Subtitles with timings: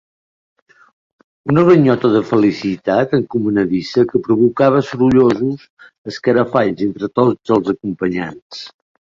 [1.51, 5.69] Una ganyota de felicitat encomanadissa que provocava sorollosos
[6.15, 8.69] escarafalls entre tots els acompanyants.